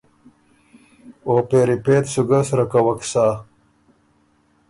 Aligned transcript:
او 1.27 1.33
پېری 1.49 1.77
پېڅ 1.85 2.05
سُو 2.13 2.21
ګۀ 2.29 2.39
سرۀ 2.47 2.65
کوَک 2.71 3.01
سَۀ۔ 3.11 3.25